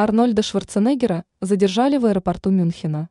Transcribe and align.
Арнольда 0.00 0.42
Шварценеггера 0.42 1.24
задержали 1.40 1.96
в 1.96 2.06
аэропорту 2.06 2.50
Мюнхена. 2.50 3.08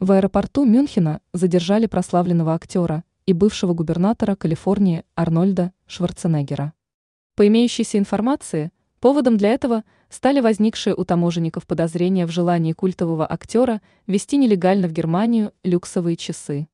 В 0.00 0.10
аэропорту 0.10 0.64
Мюнхена 0.64 1.20
задержали 1.32 1.86
прославленного 1.86 2.52
актера 2.52 3.04
и 3.26 3.32
бывшего 3.32 3.72
губернатора 3.72 4.34
Калифорнии 4.34 5.04
Арнольда 5.14 5.72
Шварценеггера. 5.86 6.72
По 7.36 7.46
имеющейся 7.46 7.96
информации, 7.96 8.72
поводом 8.98 9.36
для 9.36 9.50
этого 9.50 9.84
стали 10.08 10.40
возникшие 10.40 10.96
у 10.96 11.04
таможенников 11.04 11.64
подозрения 11.64 12.26
в 12.26 12.32
желании 12.32 12.72
культового 12.72 13.32
актера 13.32 13.80
вести 14.08 14.38
нелегально 14.38 14.88
в 14.88 14.92
Германию 14.92 15.52
люксовые 15.62 16.16
часы. 16.16 16.66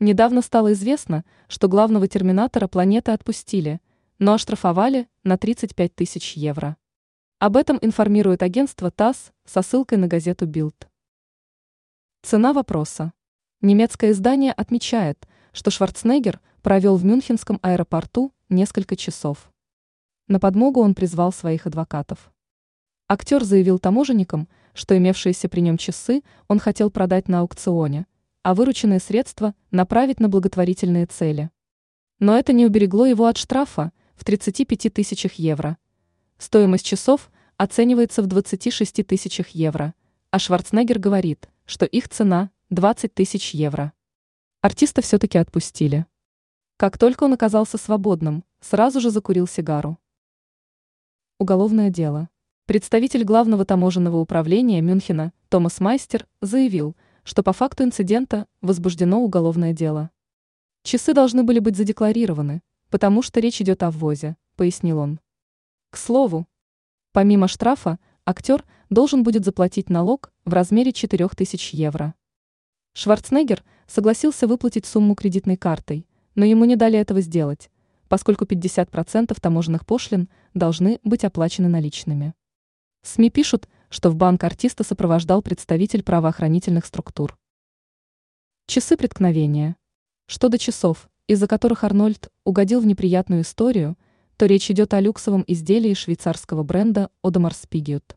Недавно 0.00 0.40
стало 0.40 0.72
известно, 0.72 1.26
что 1.46 1.68
главного 1.68 2.08
терминатора 2.08 2.68
планеты 2.68 3.10
отпустили, 3.10 3.82
но 4.18 4.32
оштрафовали 4.32 5.08
на 5.24 5.36
35 5.36 5.94
тысяч 5.94 6.38
евро. 6.38 6.78
Об 7.40 7.56
этом 7.56 7.78
информирует 7.82 8.42
агентство 8.42 8.90
ТАСС 8.90 9.30
со 9.44 9.62
ссылкой 9.62 9.96
на 9.98 10.08
газету 10.08 10.44
Билд. 10.44 10.88
Цена 12.22 12.52
вопроса. 12.52 13.12
Немецкое 13.60 14.10
издание 14.10 14.50
отмечает, 14.50 15.24
что 15.52 15.70
Шварценеггер 15.70 16.40
провел 16.62 16.96
в 16.96 17.04
Мюнхенском 17.04 17.60
аэропорту 17.62 18.32
несколько 18.48 18.96
часов. 18.96 19.52
На 20.26 20.40
подмогу 20.40 20.80
он 20.80 20.96
призвал 20.96 21.30
своих 21.32 21.68
адвокатов. 21.68 22.32
Актер 23.06 23.44
заявил 23.44 23.78
таможенникам, 23.78 24.48
что 24.74 24.98
имевшиеся 24.98 25.48
при 25.48 25.60
нем 25.60 25.76
часы 25.76 26.24
он 26.48 26.58
хотел 26.58 26.90
продать 26.90 27.28
на 27.28 27.42
аукционе, 27.42 28.08
а 28.42 28.52
вырученные 28.52 28.98
средства 28.98 29.54
направить 29.70 30.18
на 30.18 30.28
благотворительные 30.28 31.06
цели. 31.06 31.50
Но 32.18 32.36
это 32.36 32.52
не 32.52 32.66
уберегло 32.66 33.06
его 33.06 33.26
от 33.26 33.36
штрафа 33.36 33.92
в 34.16 34.24
35 34.24 34.92
тысячах 34.92 35.34
евро– 35.34 35.78
Стоимость 36.38 36.86
часов 36.86 37.32
оценивается 37.56 38.22
в 38.22 38.26
26 38.26 39.04
тысячах 39.04 39.48
евро, 39.48 39.92
а 40.30 40.38
Шварценеггер 40.38 41.00
говорит, 41.00 41.48
что 41.66 41.84
их 41.84 42.08
цена 42.08 42.50
20 42.70 43.12
тысяч 43.12 43.54
евро. 43.54 43.92
Артиста 44.60 45.02
все-таки 45.02 45.36
отпустили. 45.36 46.06
Как 46.76 46.96
только 46.96 47.24
он 47.24 47.32
оказался 47.32 47.76
свободным, 47.76 48.44
сразу 48.60 49.00
же 49.00 49.10
закурил 49.10 49.48
сигару. 49.48 49.98
Уголовное 51.40 51.90
дело. 51.90 52.28
Представитель 52.66 53.24
главного 53.24 53.64
таможенного 53.64 54.18
управления 54.18 54.80
Мюнхена 54.80 55.32
Томас 55.48 55.80
Майстер 55.80 56.28
заявил, 56.40 56.96
что 57.24 57.42
по 57.42 57.52
факту 57.52 57.82
инцидента 57.82 58.46
возбуждено 58.60 59.20
уголовное 59.20 59.72
дело. 59.72 60.10
Часы 60.84 61.14
должны 61.14 61.42
были 61.42 61.58
быть 61.58 61.76
задекларированы, 61.76 62.62
потому 62.90 63.22
что 63.22 63.40
речь 63.40 63.60
идет 63.60 63.82
о 63.82 63.90
ввозе, 63.90 64.36
пояснил 64.54 64.98
он. 64.98 65.18
К 65.90 65.96
слову, 65.96 66.46
помимо 67.12 67.48
штрафа, 67.48 67.98
актер 68.26 68.62
должен 68.90 69.22
будет 69.22 69.46
заплатить 69.46 69.88
налог 69.88 70.30
в 70.44 70.52
размере 70.52 70.92
4000 70.92 71.74
евро. 71.74 72.14
Шварценеггер 72.92 73.64
согласился 73.86 74.46
выплатить 74.46 74.84
сумму 74.84 75.14
кредитной 75.14 75.56
картой, 75.56 76.06
но 76.34 76.44
ему 76.44 76.66
не 76.66 76.76
дали 76.76 76.98
этого 76.98 77.22
сделать, 77.22 77.70
поскольку 78.08 78.44
50% 78.44 79.34
таможенных 79.40 79.86
пошлин 79.86 80.28
должны 80.52 81.00
быть 81.04 81.24
оплачены 81.24 81.68
наличными. 81.68 82.34
СМИ 83.02 83.30
пишут, 83.30 83.66
что 83.88 84.10
в 84.10 84.16
банк 84.16 84.44
артиста 84.44 84.84
сопровождал 84.84 85.40
представитель 85.40 86.02
правоохранительных 86.02 86.84
структур. 86.84 87.38
Часы 88.66 88.98
преткновения. 88.98 89.76
Что 90.26 90.50
до 90.50 90.58
часов, 90.58 91.08
из-за 91.26 91.46
которых 91.46 91.82
Арнольд 91.82 92.30
угодил 92.44 92.82
в 92.82 92.86
неприятную 92.86 93.40
историю– 93.40 93.96
то 94.38 94.46
речь 94.46 94.70
идет 94.70 94.94
о 94.94 95.00
люксовом 95.00 95.42
изделии 95.48 95.94
швейцарского 95.94 96.62
бренда 96.62 97.10
Одемар 97.24 97.52
Спигиут. 97.52 98.16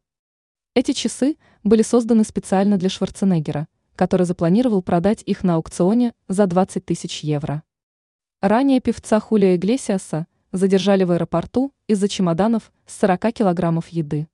Эти 0.75 0.91
часы 0.93 1.35
были 1.63 1.81
созданы 1.81 2.23
специально 2.23 2.77
для 2.77 2.89
Шварценеггера, 2.89 3.67
который 3.95 4.27
запланировал 4.27 4.83
продать 4.83 5.23
их 5.25 5.43
на 5.43 5.55
аукционе 5.55 6.13
за 6.27 6.45
20 6.45 6.85
тысяч 6.85 7.23
евро. 7.23 7.63
Ранее 8.39 8.81
певца 8.81 9.19
Хулия 9.19 9.55
Иглесиаса 9.55 10.27
задержали 10.51 11.03
в 11.05 11.11
аэропорту 11.11 11.73
из-за 11.87 12.07
чемоданов 12.07 12.71
с 12.85 12.99
40 12.99 13.33
килограммов 13.33 13.87
еды. 13.87 14.27